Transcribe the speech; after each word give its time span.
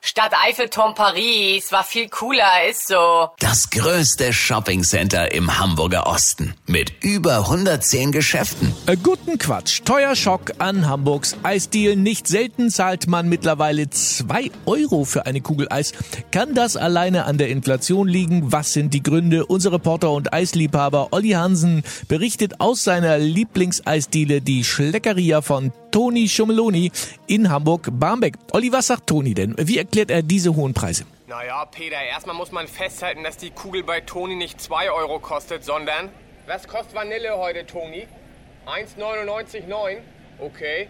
Stadt 0.00 0.32
Eiffelturm 0.46 0.94
Paris 0.94 1.72
war 1.72 1.82
viel 1.82 2.08
cooler, 2.08 2.68
ist 2.70 2.86
so. 2.86 3.30
Das 3.40 3.68
größte 3.70 4.32
Shoppingcenter 4.32 5.32
im 5.32 5.58
Hamburger 5.58 6.06
Osten 6.06 6.54
mit 6.66 6.92
über 7.02 7.38
110 7.38 8.12
Geschäften. 8.12 8.72
Äh, 8.86 8.96
guten 8.96 9.38
Quatsch. 9.38 9.82
Teuer 9.84 10.14
Schock 10.14 10.52
an 10.58 10.88
Hamburgs 10.88 11.36
Eisdeal. 11.42 11.96
Nicht 11.96 12.28
selten 12.28 12.70
zahlt 12.70 13.08
man 13.08 13.28
mittlerweile 13.28 13.90
zwei 13.90 14.52
Euro 14.66 15.04
für 15.04 15.26
eine 15.26 15.40
Kugel 15.40 15.66
Eis. 15.70 15.92
Kann 16.30 16.54
das 16.54 16.76
alleine 16.76 17.24
an 17.24 17.36
der 17.36 17.48
Inflation 17.48 18.06
liegen? 18.06 18.52
Was 18.52 18.72
sind 18.72 18.94
die 18.94 19.02
Gründe? 19.02 19.46
Unser 19.46 19.72
Reporter 19.72 20.12
und 20.12 20.32
Eisliebhaber 20.32 21.08
Olli 21.10 21.30
Hansen 21.30 21.82
berichtet 22.06 22.60
aus 22.60 22.84
seiner 22.84 23.18
Lieblingseisdiele, 23.18 24.42
die 24.42 24.62
Schleckeria 24.62 25.42
von 25.42 25.72
Toni 25.90 26.28
Schummeloni 26.28 26.92
in 27.26 27.50
Hamburg-Barmbek. 27.50 28.34
Olli, 28.52 28.70
was 28.72 28.88
sagt 28.88 29.06
Toni 29.06 29.34
denn? 29.34 29.54
Wie 29.58 29.78
erklärt 29.78 30.10
er 30.10 30.22
diese 30.22 30.54
hohen 30.54 30.74
Preise? 30.74 31.04
Naja, 31.26 31.64
Peter, 31.66 32.00
erstmal 32.00 32.36
muss 32.36 32.52
man 32.52 32.68
festhalten, 32.68 33.24
dass 33.24 33.36
die 33.36 33.50
Kugel 33.50 33.82
bei 33.82 34.00
Toni 34.00 34.34
nicht 34.34 34.60
2 34.60 34.90
Euro 34.90 35.18
kostet, 35.18 35.64
sondern. 35.64 36.10
Was 36.46 36.66
kostet 36.68 36.94
Vanille 36.94 37.36
heute, 37.36 37.66
Toni? 37.66 38.06
1,99,9? 38.66 39.98
Okay. 40.38 40.88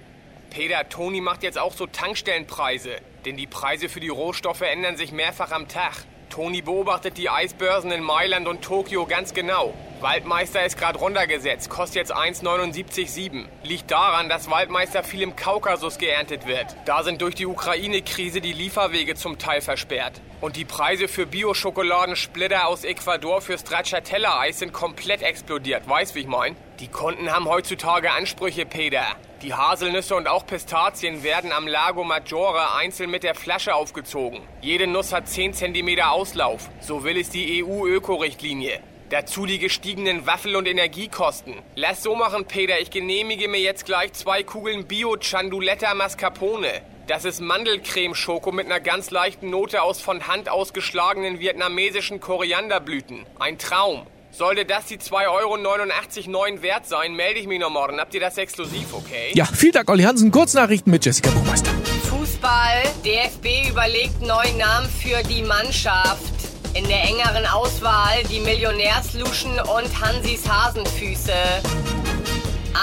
Peter, 0.51 0.89
Toni 0.89 1.21
macht 1.21 1.43
jetzt 1.43 1.59
auch 1.59 1.73
so 1.73 1.87
Tankstellenpreise. 1.87 2.91
Denn 3.25 3.37
die 3.37 3.47
Preise 3.47 3.89
für 3.89 4.01
die 4.01 4.09
Rohstoffe 4.09 4.63
ändern 4.63 4.97
sich 4.97 5.13
mehrfach 5.13 5.53
am 5.53 5.69
Tag. 5.69 6.05
Toni 6.31 6.63
beobachtet 6.63 7.19
die 7.19 7.31
Eisbörsen 7.31 7.91
in 7.91 8.03
Mailand 8.03 8.47
und 8.47 8.63
Tokio 8.63 9.07
ganz 9.07 9.35
genau. 9.35 9.75
Waldmeister 10.01 10.65
ist 10.65 10.79
gerade 10.79 10.99
runtergesetzt, 10.99 11.71
kostet 11.71 11.97
jetzt 11.97 12.15
1,79,7. 12.15 13.47
Liegt 13.65 13.91
daran, 13.91 14.29
dass 14.29 14.49
Waldmeister 14.49 15.03
viel 15.03 15.23
im 15.23 15.35
Kaukasus 15.35 15.99
geerntet 15.99 16.47
wird. 16.47 16.67
Da 16.85 17.03
sind 17.03 17.21
durch 17.21 17.35
die 17.35 17.47
Ukraine-Krise 17.47 18.41
die 18.41 18.53
Lieferwege 18.53 19.17
zum 19.17 19.39
Teil 19.39 19.61
versperrt. 19.61 20.21
Und 20.41 20.57
die 20.57 20.65
Preise 20.65 21.09
für 21.09 21.27
Bio-Schokoladensplitter 21.27 22.69
aus 22.69 22.85
Ecuador 22.85 23.41
für 23.41 23.59
Stracciatella-Eis 23.59 24.61
sind 24.61 24.73
komplett 24.73 25.23
explodiert. 25.23 25.89
Weißt, 25.89 26.15
wie 26.15 26.21
ich 26.21 26.27
mein? 26.29 26.55
Die 26.79 26.89
Kunden 26.89 27.33
haben 27.33 27.49
heutzutage 27.49 28.13
Ansprüche, 28.13 28.67
Peter. 28.67 29.05
Die 29.43 29.55
Haselnüsse 29.55 30.15
und 30.15 30.29
auch 30.29 30.47
Pistazien 30.47 31.25
werden 31.25 31.51
am 31.51 31.67
Lago 31.67 32.05
Maggiore 32.05 32.75
einzeln 32.75 33.11
mit 33.11 33.25
der 33.25 33.35
Flasche 33.35 33.75
aufgezogen. 33.75 34.41
Jede 34.61 34.87
Nuss 34.87 35.13
hat 35.13 35.29
10 35.29 35.55
cm 35.55 36.01
Auslauf. 36.01 36.71
So 36.81 37.03
will 37.03 37.19
es 37.19 37.31
die 37.31 37.65
EU-Öko-Richtlinie. 37.65 38.81
Dazu 39.11 39.47
die 39.47 39.59
gestiegenen 39.59 40.27
Waffel- 40.27 40.55
und 40.55 40.69
Energiekosten. 40.69 41.55
Lass 41.77 42.03
so 42.03 42.15
machen, 42.15 42.45
Peter. 42.45 42.79
Ich 42.79 42.91
genehmige 42.91 43.49
mir 43.49 43.61
jetzt 43.61 43.87
gleich 43.87 44.13
zwei 44.13 44.43
Kugeln 44.43 44.87
Bio-Chanduletta 44.87 45.95
Mascarpone. 45.95 46.83
Das 47.07 47.25
ist 47.25 47.41
Mandelcreme-Schoko 47.41 48.53
mit 48.53 48.67
einer 48.67 48.81
ganz 48.81 49.11
leichten 49.11 49.49
Note 49.49 49.81
aus 49.81 50.03
von 50.03 50.27
Hand 50.27 50.51
ausgeschlagenen 50.51 51.41
vietnamesischen 51.41 52.21
Korianderblüten. 52.21 53.25
Ein 53.39 53.57
Traum. 53.57 54.07
Sollte 54.31 54.67
das 54.67 54.85
die 54.85 54.99
2,89 54.99 56.29
Euro 56.29 56.63
wert 56.63 56.87
sein, 56.87 57.15
melde 57.15 57.41
ich 57.41 57.47
mich 57.47 57.59
noch 57.59 57.71
morgen. 57.71 57.99
Habt 57.99 58.13
ihr 58.13 58.21
das 58.21 58.37
exklusiv, 58.37 58.93
okay? 58.93 59.31
Ja, 59.33 59.47
vielen 59.47 59.73
Dank, 59.73 59.89
Olli 59.89 60.03
Hansen. 60.03 60.31
Kurznachrichten 60.31 60.91
mit 60.91 61.07
Jessica 61.07 61.31
Buchmeister. 61.31 61.71
Fußball. 62.11 62.83
DFB 63.07 63.71
überlegt 63.71 64.21
neuen 64.21 64.59
Namen 64.59 64.87
für 64.91 65.23
die 65.23 65.43
Mannschaft. 65.43 66.38
In 66.79 66.87
der 66.87 67.03
engeren 67.03 67.45
Auswahl 67.45 68.23
die 68.31 68.39
Millionärsluschen 68.39 69.59
und 69.59 70.01
Hansis 70.01 70.49
Hasenfüße. 70.49 71.33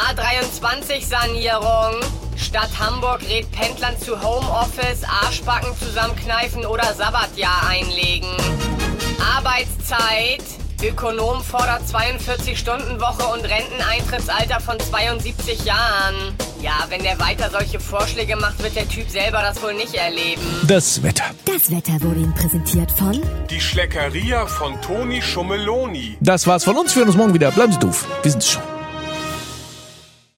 A23-Sanierung. 0.09 2.01
Stadt 2.35 2.71
Hamburg 2.77 3.21
rät 3.29 3.49
Pendlern 3.53 3.97
zu 3.97 4.21
Homeoffice, 4.21 5.05
Arschbacken 5.05 5.73
zusammenkneifen 5.79 6.65
oder 6.65 6.93
Sabbatjahr 6.93 7.69
einlegen. 7.69 8.27
Arbeitszeit. 9.37 10.43
Ökonom 10.87 11.41
fordert 11.41 11.81
42-Stunden-Woche 11.91 13.25
und 13.33 13.43
Renteneintrittsalter 13.43 14.59
von 14.59 14.79
72 14.79 15.65
Jahren. 15.65 16.35
Ja, 16.61 16.85
wenn 16.89 17.01
der 17.01 17.19
weiter 17.19 17.49
solche 17.49 17.79
Vorschläge 17.79 18.35
macht, 18.35 18.61
wird 18.61 18.75
der 18.75 18.87
Typ 18.87 19.09
selber 19.09 19.41
das 19.41 19.61
wohl 19.63 19.73
nicht 19.73 19.95
erleben. 19.95 20.41
Das 20.67 21.01
Wetter. 21.01 21.25
Das 21.45 21.71
Wetter 21.71 21.93
wurde 22.01 22.19
Ihnen 22.19 22.35
präsentiert 22.35 22.91
von 22.91 23.21
Die 23.49 23.59
Schleckeria 23.59 24.45
von 24.45 24.79
Toni 24.81 25.21
Schummeloni. 25.21 26.17
Das 26.19 26.45
war's 26.45 26.63
von 26.63 26.77
uns. 26.77 26.95
Wir 26.95 27.01
hören 27.01 27.09
uns 27.09 27.17
morgen 27.17 27.33
wieder. 27.33 27.51
Bleiben 27.51 27.73
Sie 27.73 27.79
doof. 27.79 28.05
Wir 28.21 28.31
sind's 28.31 28.51
schon. 28.51 28.74